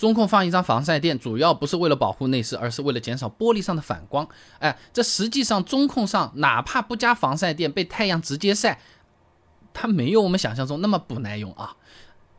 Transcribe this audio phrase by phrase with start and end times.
[0.00, 4.26] 中控放一张防晒垫，主要不是为了保护内饰，而是为了减少玻璃上的反光。
[4.58, 8.80] 哎，这实际上中控上哪怕不加防晒垫，被太阳直接晒，
[9.74, 11.76] 它没有我们想象中那么不耐用啊。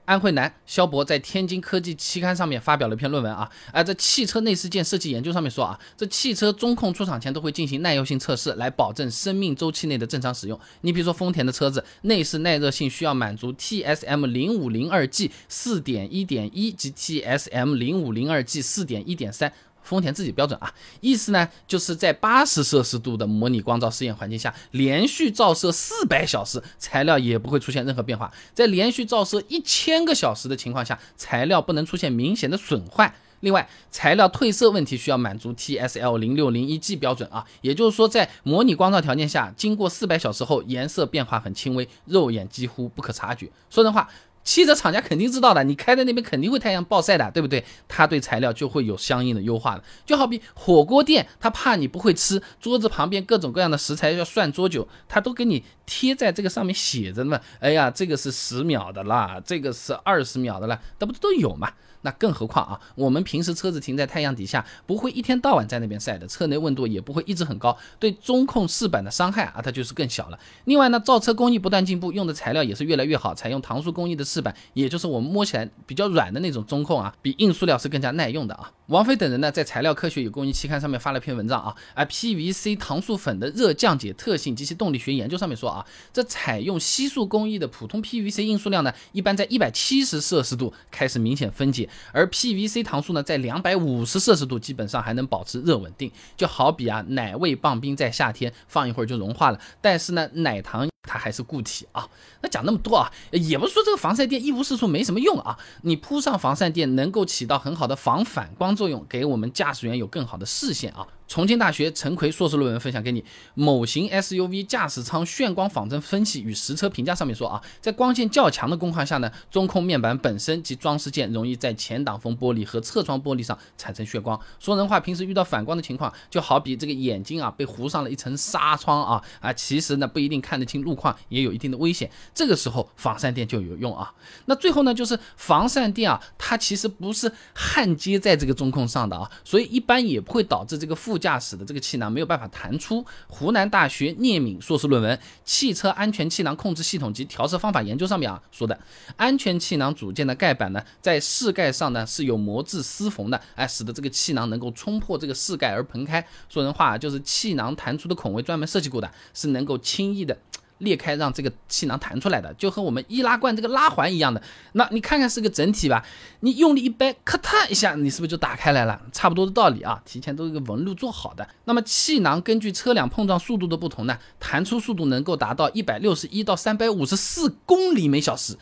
[0.05, 10.59] 安徽南肖博在天津科技期刊上面发表了一篇论文啊，啊，在汽车内饰件设计研究上面说啊，这汽车中控出厂前都会进行耐用性测试，来保证生命周期内的正常使用。
[10.81, 19.54] 你比如说丰田的车子内饰耐热性需要满足 TSM 零五零二 G 四点一点一及 TSM 零五零二 G 四点一点三。
[19.84, 28.31] 丰田自己标准啊，意思呢就是在八十摄氏度的模拟光照试验环境下，连续照射四百小时，材料也不会出现任何变化。
[28.53, 33.13] 在连续照射一千个小时的情况下，材料不能出现明显的损坏。
[33.41, 43.50] 另外，材料褪色问题需要满足 TSL 零六零一 G 标准啊，也就是说，在模拟光照条件下，经过四百小时后，颜色变化很轻微，肉眼几乎不可察觉。
[43.70, 44.08] 说人话。
[44.44, 47.63] 汽车厂家肯定知道的，你开在那边肯定会太阳暴晒的，对不对？
[47.88, 49.84] 他对材料就会有相应的优化的。
[50.05, 57.39] 就好比火锅店，他怕你不会吃，桌子旁边各种各样的食材要涮多久，他都给你贴在这个上面写着呢。
[57.59, 61.72] 哎呀，这个是十秒的啦，这个是二十秒的啦，那不都有嘛？
[62.03, 70.39] 那更何况啊，我们平时车子停在太阳底下，不会一天到晚在那边晒的，车内温度也不会一直很高，对中控饰板的伤害啊，它就是更小了。
[70.66, 78.72] 另外呢，造车工艺不断进步，用的材料也是越来越好，采用搪塑工艺的饰板，也就是我们摸起来比较软的那种中控啊，比硬塑料是更加耐用的啊。
[78.88, 91.88] 王飞等人呢，在材料科学与工艺期刊上面发了篇文章啊，而 PVC 糖塑粉的热降解特性及其动力学研究上面说啊，这采用吸塑工艺的普通 PVC 硬塑料呢，一般在一百七十摄氏度开始明显分解。
[92.12, 102.07] 而 PVC 糖塑呢，在两百五十摄氏度基本上还能保持热稳定，就好比啊奶味棒冰在夏天放一会儿就融化了，但是呢奶糖它还是固体啊。
[102.41, 111.07] 那讲那么多啊，也不是说这个防晒垫一无是处没什么用啊，你铺上防晒垫能够起到很好的防反光作用，给我们驾驶员有更好的视线啊。
[111.32, 124.38] 重庆大学陈奎硕士论文分享给你，某型 SUV 驾驶舱眩光仿真分析与实车评价上面说啊，在光线较强的工况下呢，中控面板本身及装饰件容易在前挡风玻璃和侧窗玻璃上产生眩光。
[124.59, 132.12] 说人话，平时遇到反光的情况，就好比这个眼睛啊被糊上了一层纱窗啊啊，其实呢不一定看得清路况，也有一定的危险。
[132.36, 134.14] 这个时候防晒垫就有用啊。
[134.47, 143.06] 那最后呢，就是防晒垫啊，它其实不是焊接在这个中控上的啊，所以一般也不会导致这个副驾驶的这个气囊没有办法弹出。
[143.28, 145.16] 湖南大学聂敏硕士论文
[145.46, 148.78] 《汽车安全气囊控制系统及调试方法研究》上面啊说的，
[149.16, 156.26] 安全气囊组件的盖板呢，在室盖上呢是有磨制丝缝的，哎，使得这个气囊能够冲破这个室盖而喷开。
[156.50, 160.36] 说人话就是气囊弹出的孔位专门设计过的，是能够轻易的。
[160.81, 164.42] 裂开让这个气囊弹出来的，就和我们易拉罐这个拉环一样的。
[164.74, 166.06] 那你看看是个整体吧，
[166.42, 169.02] 你用力一掰，咔嚓一下，你是不是就打开来了？
[169.12, 171.47] 差不多的道理啊，提前都一个纹路做好的。
[171.66, 178.58] 那么气囊根据车辆碰撞速度的不同呢，弹出速度能够达到一百六十一到三百五十四公里每小时。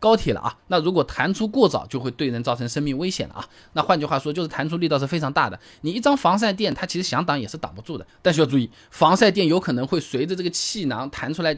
[0.00, 3.46] 高铁了啊，那如果弹出过早，就会对人造成生命危险了啊。
[3.74, 5.60] 那换句话说，就是弹出力道是非常大的。
[5.82, 8.04] 你一张防晒垫，它其实想挡也是挡不住的。
[8.20, 11.56] 但需要注意，防晒垫有可能会随着这个气囊弹出来。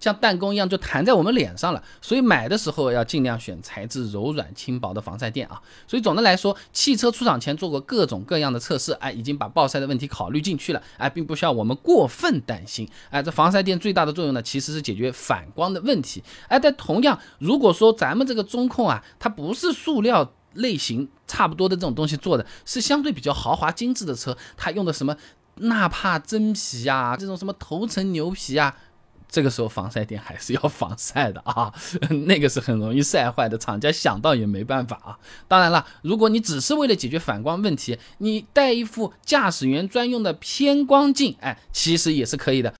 [0.00, 5.60] 像弹弓一样就弹在我们脸上了，所以买的时候要尽量选材质柔软轻薄的防晒垫啊。
[5.86, 12.88] 所以总的来说，汽车出厂前做过各种各样的测试，哎，已经把暴晒的问题考虑进去了，哎，并不需要我们过分担心。
[13.10, 16.22] 哎，这防晒垫最大的作用呢，其实是解决反光的问题。
[16.48, 25.16] 哎，但同样，如果说咱们这个中控啊，它不是塑料类型差不多的这种东西做的，是相对比较豪华精致的车，它用的什么
[25.56, 28.76] 纳帕真皮呀，这种什么头层牛皮啊。
[29.30, 31.72] 这个时候防晒垫还是要防晒的啊，
[32.26, 35.18] 那个是很容易晒坏的，厂家想到也没办法啊。
[35.46, 42.72] 当然了，如果你只是为了解决反光问题，你戴一副驾驶员专用的偏光镜，哎，其实也是可以的。